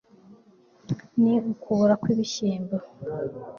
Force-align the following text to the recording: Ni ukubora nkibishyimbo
Ni 1.21 1.33
ukubora 1.51 1.93
nkibishyimbo 1.99 2.75